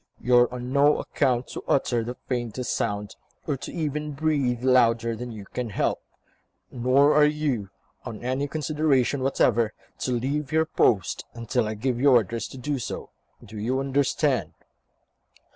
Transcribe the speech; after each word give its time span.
You 0.19 0.35
are 0.39 0.51
on 0.51 0.73
no 0.73 0.97
account 0.97 1.45
to 1.49 1.63
utter 1.67 2.03
the 2.03 2.15
faintest 2.25 2.73
sound, 2.73 3.15
or 3.45 3.59
even 3.67 4.09
to 4.15 4.17
breathe 4.19 4.63
louder 4.63 5.15
than 5.15 5.31
you 5.31 5.45
can 5.45 5.69
help; 5.69 6.01
nor 6.71 7.13
are 7.13 7.27
you, 7.27 7.69
on 8.03 8.23
any 8.23 8.47
consideration 8.47 9.21
whatever, 9.21 9.75
to 9.99 10.13
leave 10.13 10.51
your 10.51 10.65
post, 10.65 11.25
until 11.35 11.67
I 11.67 11.75
give 11.75 11.99
you 12.01 12.09
orders 12.09 12.47
to 12.47 12.57
do 12.57 12.79
so. 12.79 13.11
Do 13.45 13.59
you 13.59 13.79
understand?" 13.79 14.53